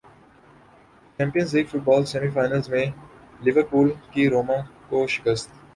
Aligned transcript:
champions 1.19 1.53
league 1.55 1.65
football 1.71 2.03
semi 2.11 2.29
final 2.35 2.61
میں 2.71 2.85
Liverpool 3.43 3.87
کی 4.11 4.29
روما 4.29 4.59
کو 4.89 5.05
شکست 5.07 5.49